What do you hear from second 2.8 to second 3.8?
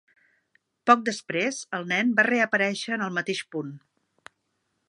en el mateix punt.